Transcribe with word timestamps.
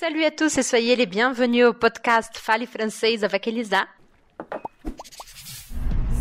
Salut 0.00 0.24
à 0.24 0.30
tous 0.30 0.56
et 0.56 0.62
soyez 0.62 0.96
les 0.96 1.04
bienvenus 1.04 1.66
au 1.66 1.74
podcast 1.74 2.30
Fale 2.38 2.66
Française 2.66 3.22
avec 3.22 3.46
Elisa. 3.46 3.84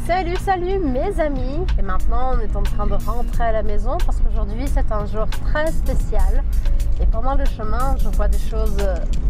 Salut, 0.06 0.36
salut 0.44 0.80
mes 0.80 1.18
amis 1.18 1.66
Et 1.78 1.82
maintenant 1.82 2.34
on 2.36 2.40
est 2.42 2.54
en 2.58 2.64
train 2.64 2.88
de 2.88 2.96
rentrer 2.96 3.46
à 3.46 3.52
la 3.54 3.64
maison 3.64 3.98
parce 4.06 4.18
qu'aujourd'hui 4.20 4.66
c'est 4.68 4.92
un 4.92 5.06
jour 5.06 5.26
très 5.46 5.72
spécial. 5.72 6.44
Et 7.02 7.06
pendant 7.06 7.36
le 7.36 7.46
chemin 7.46 7.96
je 8.04 8.10
vois 8.10 8.28
des 8.28 8.38
choses 8.38 8.86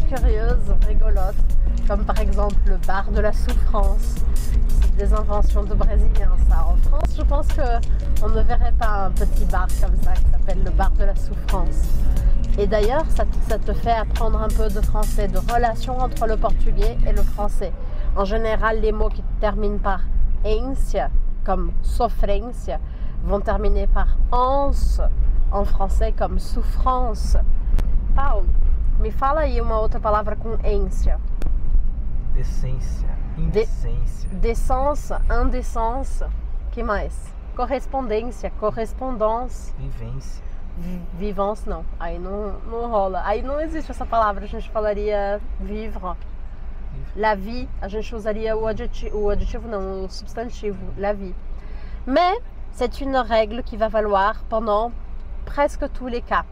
curieuses, 0.07 0.73
rigolotes, 0.87 1.35
comme 1.87 2.03
par 2.03 2.19
exemple 2.19 2.55
le 2.65 2.77
bar 2.87 3.11
de 3.11 3.19
la 3.19 3.31
souffrance. 3.31 4.15
C'est 4.81 4.95
des 4.97 5.13
inventions 5.13 5.63
de 5.63 5.75
Brésiliens 5.75 6.35
ça. 6.49 6.65
En 6.65 6.75
France 6.89 7.15
je 7.15 7.21
pense 7.21 7.47
qu'on 7.49 8.29
ne 8.29 8.41
verrait 8.41 8.73
pas 8.79 9.05
un 9.05 9.11
petit 9.11 9.45
bar 9.45 9.67
comme 9.79 9.95
ça 10.01 10.13
qui 10.13 10.31
s'appelle 10.31 10.63
le 10.65 10.71
bar 10.71 10.89
de 10.89 11.03
la 11.03 11.15
souffrance. 11.15 11.83
Et 12.59 12.67
d'ailleurs, 12.67 13.05
ça, 13.11 13.23
te 13.57 13.71
fait 13.71 13.93
apprendre 13.93 14.41
un 14.41 14.49
peu 14.49 14.67
de 14.67 14.81
français, 14.81 15.29
de 15.29 15.37
relation 15.37 15.97
entre 15.97 16.27
le 16.27 16.35
portugais 16.35 16.97
et 17.07 17.13
le 17.13 17.23
français. 17.23 17.71
En 18.17 18.25
général, 18.25 18.81
les 18.81 18.91
mots 18.91 19.07
qui 19.07 19.23
terminent 19.39 19.77
par 19.77 20.01
ência, 20.43 21.09
comme 21.45 21.71
sofrência, 21.81 22.81
vont 23.23 23.39
terminer 23.39 23.87
par 23.87 24.09
ans 24.33 24.71
en 25.53 25.63
français 25.63 26.11
comme 26.11 26.37
souffrance. 26.37 27.37
Paulo, 28.13 28.47
me 28.99 29.09
fala 29.09 29.41
aí 29.41 29.61
uma 29.61 29.79
outra 29.79 30.01
palavra 30.01 30.35
com 30.35 30.57
ência. 30.65 31.17
Decência, 32.33 33.07
indecência. 33.37 34.27
De, 34.31 34.35
decência, 34.35 35.21
indecência. 35.31 36.27
que 36.73 36.83
mais? 36.83 37.13
Correspondência, 37.55 38.51
correspondance. 38.59 39.73
Vivência 39.79 40.49
vivance 41.13 41.67
não. 41.67 41.85
Aí 41.99 42.17
não, 42.17 42.59
não 42.69 42.89
rola. 42.89 43.21
Aí 43.25 43.41
não 43.41 43.59
existe 43.59 43.91
essa 43.91 44.05
palavra, 44.05 44.45
a 44.45 44.47
gente 44.47 44.69
falaria 44.69 45.39
vivre. 45.59 45.99
La 47.15 47.35
vie, 47.35 47.69
a 47.81 47.87
gente 47.87 48.15
usaria 48.15 48.57
o 48.57 48.65
adjetivo, 48.65 49.17
o 49.17 49.29
adjetivo 49.29 49.67
não, 49.67 50.05
o 50.05 50.09
substantivo, 50.09 50.77
la 50.97 51.13
vie. 51.13 51.35
Mais 52.05 52.39
c'est 52.71 53.01
une 53.01 53.17
règle 53.17 53.63
qui 53.63 53.77
va 53.77 53.87
valoir 53.87 54.41
pendant 54.49 54.91
presque 55.45 55.91
tous 55.93 56.07
les 56.07 56.21
cas, 56.21 56.45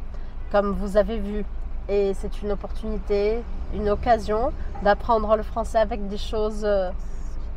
comme 0.52 0.72
vous 0.72 0.98
avez 0.98 1.20
vu. 1.20 1.46
Et 1.90 2.14
c'est 2.14 2.42
une 2.42 2.52
opportunité, 2.52 3.42
une 3.74 3.90
occasion 3.90 4.52
d'apprendre 4.84 5.38
le 5.38 5.44
français 5.44 5.80
avec 5.80 6.08
des 6.10 6.18
choses 6.18 6.66
euh, 6.66 6.92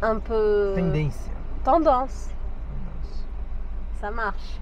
un 0.03 0.21
peu... 0.21 0.75
Tendance. 0.77 1.31
Tendance. 1.65 2.29
Ça 4.01 4.11
marche. 4.11 4.61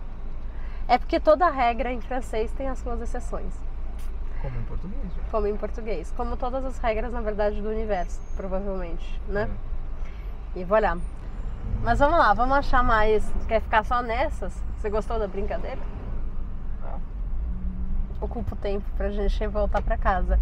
É 0.88 0.96
porque 0.96 1.20
toda 1.20 1.50
regra 1.50 1.92
em 1.92 2.00
francês 2.00 2.50
tem 2.52 2.66
as 2.66 2.78
suas 2.78 3.00
exceções. 3.02 3.52
Como 4.40 4.58
em 4.58 4.62
português. 4.62 5.02
Já. 5.14 5.22
Como 5.30 5.46
em 5.46 5.56
português. 5.56 6.14
Como 6.16 6.36
todas 6.36 6.64
as 6.64 6.78
regras, 6.78 7.12
na 7.12 7.20
verdade, 7.20 7.60
do 7.60 7.68
universo, 7.68 8.18
provavelmente, 8.34 9.20
né? 9.28 9.50
É. 10.56 10.60
E 10.60 10.64
voilà. 10.64 10.96
Mas 11.82 11.98
vamos 11.98 12.18
lá, 12.18 12.32
vamos 12.32 12.56
achar 12.56 12.82
mais. 12.82 13.30
Quer 13.46 13.60
ficar 13.60 13.84
só 13.84 14.00
nessas? 14.00 14.54
Você 14.78 14.88
gostou 14.88 15.18
da 15.18 15.28
brincadeira? 15.28 15.80
Ah. 16.82 16.98
Ocupa 18.20 18.54
o 18.54 18.58
tempo 18.58 18.86
pra 18.96 19.10
gente 19.10 19.46
voltar 19.46 19.82
pra 19.82 19.98
casa. 19.98 20.40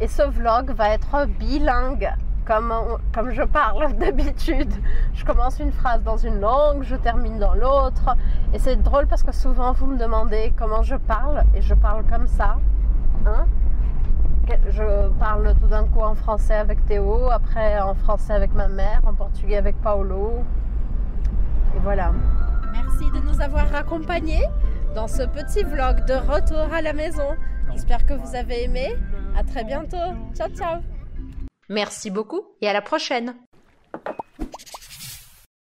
Esse 0.00 0.26
vlog 0.26 0.72
vai 0.72 0.94
être 0.94 1.06
bilingue. 1.38 2.27
Comme, 2.48 3.30
je 3.32 3.42
parle 3.42 3.92
d'habitude. 3.98 4.72
Je 5.14 5.24
commence 5.24 5.60
une 5.60 5.72
phrase 5.72 6.02
dans 6.02 6.16
une 6.16 6.40
langue, 6.40 6.82
je 6.82 6.96
termine 6.96 7.38
dans 7.38 7.54
l'autre. 7.54 8.16
Et 8.54 8.58
c'est 8.58 8.76
drôle 8.76 9.06
parce 9.06 9.22
que 9.22 9.32
souvent 9.32 9.72
vous 9.72 9.86
me 9.86 9.98
demandez 9.98 10.52
comment 10.56 10.82
je 10.82 10.96
parle 10.96 11.44
et 11.54 11.60
je 11.60 11.74
parle 11.74 12.04
comme 12.06 12.26
ça. 12.26 12.56
Hein 13.26 13.46
je 14.70 15.08
parle 15.18 15.54
tout 15.60 15.66
d'un 15.66 15.84
coup 15.84 16.00
en 16.00 16.14
français 16.14 16.54
avec 16.54 16.84
Théo, 16.86 17.28
après 17.30 17.78
en 17.80 17.94
français 17.94 18.32
avec 18.32 18.54
ma 18.54 18.68
mère, 18.68 19.02
en 19.04 19.12
portugais 19.12 19.56
avec 19.56 19.76
Paolo. 19.82 20.42
Et 21.76 21.80
voilà. 21.80 22.12
Merci 22.72 23.10
de 23.10 23.20
nous 23.26 23.42
avoir 23.42 23.74
accompagnés 23.74 24.44
dans 24.94 25.06
ce 25.06 25.24
petit 25.24 25.64
vlog 25.64 26.04
de 26.06 26.14
retour 26.14 26.72
à 26.72 26.80
la 26.80 26.94
maison. 26.94 27.36
J'espère 27.72 28.06
que 28.06 28.14
vous 28.14 28.34
avez 28.34 28.64
aimé. 28.64 28.96
À 29.36 29.44
très 29.44 29.64
bientôt. 29.64 30.14
Ciao 30.34 30.48
ciao. 30.48 30.97
Merci 31.68 32.10
beaucoup 32.10 32.42
et 32.60 32.68
à 32.68 32.72
la 32.72 32.82
prochaine 32.82 33.36